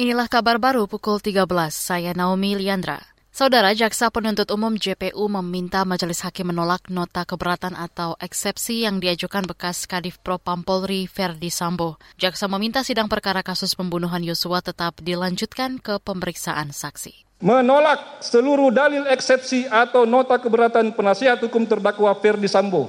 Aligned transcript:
Inilah 0.00 0.32
kabar 0.32 0.56
baru 0.56 0.88
pukul 0.88 1.20
13, 1.20 1.44
saya 1.68 2.16
Naomi 2.16 2.56
Liandra. 2.56 3.04
Saudara 3.28 3.76
Jaksa 3.76 4.08
Penuntut 4.08 4.48
Umum 4.48 4.72
JPU 4.72 5.28
meminta 5.28 5.84
Majelis 5.84 6.24
Hakim 6.24 6.48
menolak 6.48 6.88
nota 6.88 7.28
keberatan 7.28 7.76
atau 7.76 8.16
eksepsi 8.16 8.88
yang 8.88 8.96
diajukan 8.96 9.44
bekas 9.44 9.84
Kadif 9.84 10.16
Propam 10.24 10.64
Polri 10.64 11.04
Verdi 11.04 11.52
Sambo. 11.52 12.00
Jaksa 12.16 12.48
meminta 12.48 12.80
sidang 12.80 13.12
perkara 13.12 13.44
kasus 13.44 13.76
pembunuhan 13.76 14.24
Yosua 14.24 14.64
tetap 14.64 15.04
dilanjutkan 15.04 15.76
ke 15.76 16.00
pemeriksaan 16.00 16.72
saksi. 16.72 17.44
Menolak 17.44 18.24
seluruh 18.24 18.72
dalil 18.72 19.04
eksepsi 19.04 19.68
atau 19.68 20.08
nota 20.08 20.40
keberatan 20.40 20.96
penasihat 20.96 21.36
hukum 21.44 21.68
terdakwa 21.68 22.16
Verdi 22.16 22.48
Sambo. 22.48 22.88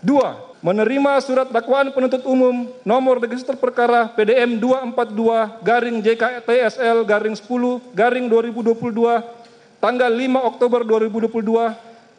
Dua, 0.00 0.55
menerima 0.66 1.22
surat 1.22 1.46
dakwaan 1.46 1.94
penuntut 1.94 2.26
umum 2.26 2.66
nomor 2.82 3.22
register 3.22 3.54
perkara 3.54 4.10
PDM 4.10 4.58
242 4.58 5.62
garing 5.62 6.02
JKTSL 6.02 7.06
garing 7.06 7.38
10 7.38 7.94
garing 7.94 8.26
2022 8.26 8.74
tanggal 9.78 10.10
5 10.10 10.50
Oktober 10.50 10.82
2022 10.82 11.70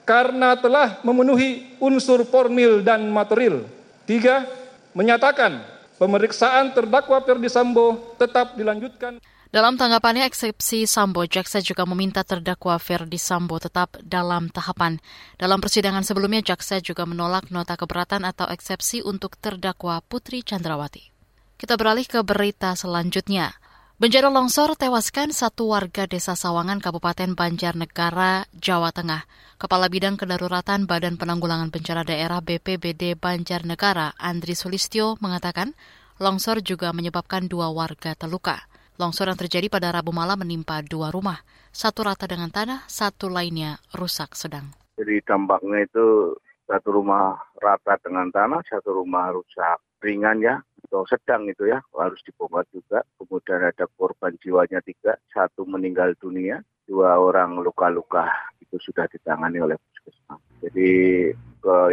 karena 0.07 0.55
telah 0.55 1.03
memenuhi 1.03 1.75
unsur 1.83 2.23
formil 2.23 2.79
dan 2.79 3.03
material. 3.11 3.67
Tiga, 4.07 4.47
menyatakan 4.95 5.59
pemeriksaan 5.99 6.71
terdakwa 6.71 7.19
Ferdi 7.27 7.51
Sambo 7.51 8.15
tetap 8.15 8.55
dilanjutkan. 8.55 9.19
Dalam 9.47 9.79
tanggapannya 9.79 10.27
eksepsi 10.27 10.83
Sambo, 10.83 11.23
jaksa 11.23 11.63
juga 11.63 11.87
meminta 11.87 12.27
terdakwa 12.27 12.75
Ferdi 12.83 13.15
Sambo 13.15 13.55
tetap 13.63 13.95
dalam 14.03 14.51
tahapan. 14.51 14.99
Dalam 15.39 15.63
persidangan 15.63 16.03
sebelumnya, 16.03 16.43
jaksa 16.43 16.83
juga 16.83 17.07
menolak 17.07 17.47
nota 17.47 17.79
keberatan 17.79 18.27
atau 18.27 18.43
eksepsi 18.51 19.07
untuk 19.07 19.39
terdakwa 19.39 20.03
Putri 20.03 20.43
Chandrawati. 20.43 21.15
Kita 21.55 21.79
beralih 21.79 22.03
ke 22.03 22.19
berita 22.27 22.75
selanjutnya. 22.75 23.55
Bencana 23.97 24.29
longsor 24.29 24.77
tewaskan 24.77 25.33
satu 25.33 25.73
warga 25.73 26.05
desa 26.05 26.37
Sawangan, 26.37 26.77
Kabupaten 26.77 27.33
Banjarnegara, 27.33 28.45
Jawa 28.53 28.93
Tengah. 28.93 29.25
Kepala 29.57 29.89
Bidang 29.89 30.21
Kedaruratan 30.21 30.85
Badan 30.85 31.17
Penanggulangan 31.17 31.73
Bencana 31.73 32.05
Daerah 32.05 32.43
BPBD 32.43 33.17
Banjarnegara, 33.17 34.13
Andri 34.21 34.53
Sulistyo, 34.53 35.17
mengatakan 35.17 35.73
longsor 36.21 36.61
juga 36.61 36.93
menyebabkan 36.93 37.49
dua 37.49 37.73
warga 37.73 38.13
terluka. 38.13 38.69
Longsor 38.97 39.29
yang 39.29 39.37
terjadi 39.37 39.69
pada 39.69 39.93
Rabu 39.93 40.09
malam 40.09 40.41
menimpa 40.41 40.81
dua 40.81 41.13
rumah. 41.13 41.37
Satu 41.69 42.01
rata 42.01 42.25
dengan 42.25 42.49
tanah, 42.49 42.89
satu 42.89 43.29
lainnya 43.29 43.77
rusak 43.93 44.33
sedang. 44.33 44.73
Jadi 44.97 45.21
dampaknya 45.21 45.85
itu 45.85 46.33
satu 46.65 46.97
rumah 46.97 47.37
rata 47.61 48.01
dengan 48.01 48.33
tanah, 48.33 48.65
satu 48.65 48.97
rumah 48.97 49.29
rusak 49.29 49.77
ringan 50.01 50.41
ya, 50.41 50.57
atau 50.89 51.05
sedang 51.05 51.45
itu 51.45 51.69
ya, 51.69 51.77
harus 51.93 52.17
dibongkar 52.25 52.65
juga. 52.73 53.05
Kemudian 53.21 53.69
ada 53.69 53.85
korban 53.85 54.33
jiwanya 54.41 54.81
tiga, 54.81 55.13
satu 55.29 55.69
meninggal 55.69 56.17
dunia, 56.17 56.65
dua 56.89 57.21
orang 57.21 57.61
luka-luka. 57.61 58.33
Itu 58.65 58.81
sudah 58.81 59.05
ditangani 59.13 59.61
oleh 59.61 59.77
puskesmas. 59.77 60.41
Jadi 60.65 60.89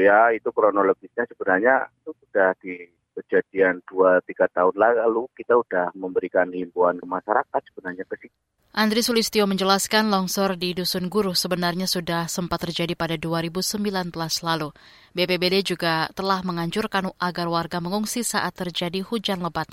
ya 0.00 0.32
itu 0.32 0.48
kronologisnya 0.56 1.28
sebenarnya 1.28 1.84
itu 2.00 2.16
sudah 2.24 2.56
di 2.64 2.88
kejadian 3.14 3.80
dua 3.86 4.18
tiga 4.26 4.50
tahun 4.50 4.74
lalu 4.74 5.30
kita 5.38 5.54
sudah 5.54 5.94
memberikan 5.94 6.50
himbauan 6.50 6.98
ke 6.98 7.06
masyarakat 7.06 7.60
sebenarnya 7.70 8.04
ke 8.04 8.16
situ. 8.26 8.36
Andri 8.74 9.06
Sulistyo 9.06 9.46
menjelaskan 9.46 10.10
longsor 10.10 10.58
di 10.58 10.74
Dusun 10.74 11.06
Guru 11.06 11.30
sebenarnya 11.30 11.86
sudah 11.86 12.26
sempat 12.26 12.66
terjadi 12.66 12.98
pada 12.98 13.14
2019 13.14 14.10
lalu. 14.42 14.74
BPBD 15.14 15.62
juga 15.62 16.10
telah 16.10 16.42
menganjurkan 16.42 17.14
agar 17.22 17.46
warga 17.46 17.78
mengungsi 17.78 18.26
saat 18.26 18.50
terjadi 18.58 19.06
hujan 19.06 19.46
lebat. 19.46 19.70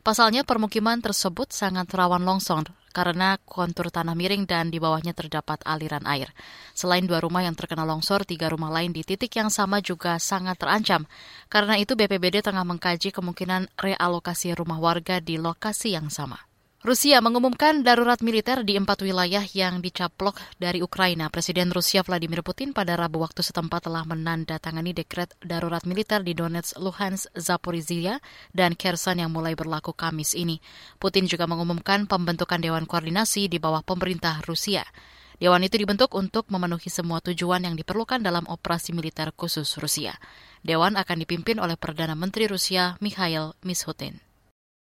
Pasalnya 0.00 0.48
permukiman 0.48 1.04
tersebut 1.04 1.52
sangat 1.52 1.92
rawan 1.92 2.24
longsor 2.24 2.72
karena 2.90 3.38
kontur 3.46 3.92
tanah 3.92 4.18
miring 4.18 4.48
dan 4.50 4.72
di 4.72 4.82
bawahnya 4.82 5.14
terdapat 5.14 5.62
aliran 5.62 6.02
air. 6.10 6.34
Selain 6.74 7.06
dua 7.06 7.22
rumah 7.22 7.46
yang 7.46 7.54
terkena 7.54 7.86
longsor, 7.86 8.26
tiga 8.26 8.50
rumah 8.50 8.72
lain 8.72 8.90
di 8.90 9.06
titik 9.06 9.30
yang 9.38 9.52
sama 9.52 9.78
juga 9.78 10.18
sangat 10.18 10.58
terancam. 10.58 11.06
Karena 11.46 11.78
itu 11.78 11.94
BPBD 11.94 12.42
tengah 12.42 12.66
mengkaji 12.66 13.14
kemungkinan 13.14 13.70
realokasi 13.78 14.56
rumah 14.58 14.82
warga 14.82 15.22
di 15.22 15.38
lokasi 15.38 15.94
yang 15.94 16.10
sama. 16.10 16.49
Rusia 16.80 17.20
mengumumkan 17.20 17.84
darurat 17.84 18.24
militer 18.24 18.64
di 18.64 18.72
empat 18.72 19.04
wilayah 19.04 19.44
yang 19.52 19.84
dicaplok 19.84 20.40
dari 20.56 20.80
Ukraina. 20.80 21.28
Presiden 21.28 21.68
Rusia 21.76 22.00
Vladimir 22.00 22.40
Putin 22.40 22.72
pada 22.72 22.96
Rabu 22.96 23.20
waktu 23.20 23.44
setempat 23.44 23.84
telah 23.84 24.08
menandatangani 24.08 24.96
dekret 24.96 25.36
darurat 25.44 25.84
militer 25.84 26.24
di 26.24 26.32
Donetsk, 26.32 26.80
Luhansk, 26.80 27.36
Zaporizhia, 27.36 28.24
dan 28.56 28.80
Kherson 28.80 29.20
yang 29.20 29.28
mulai 29.28 29.52
berlaku 29.52 29.92
Kamis 29.92 30.32
ini. 30.32 30.56
Putin 30.96 31.28
juga 31.28 31.44
mengumumkan 31.44 32.08
pembentukan 32.08 32.56
Dewan 32.56 32.88
Koordinasi 32.88 33.52
di 33.52 33.60
bawah 33.60 33.84
pemerintah 33.84 34.40
Rusia. 34.48 34.80
Dewan 35.36 35.60
itu 35.60 35.76
dibentuk 35.76 36.16
untuk 36.16 36.48
memenuhi 36.48 36.88
semua 36.88 37.20
tujuan 37.20 37.60
yang 37.60 37.76
diperlukan 37.76 38.24
dalam 38.24 38.48
operasi 38.48 38.96
militer 38.96 39.36
khusus 39.36 39.68
Rusia. 39.76 40.16
Dewan 40.64 40.96
akan 40.96 41.28
dipimpin 41.28 41.60
oleh 41.60 41.76
Perdana 41.76 42.16
Menteri 42.16 42.48
Rusia 42.48 42.96
Mikhail 43.04 43.52
Mishutin. 43.68 44.29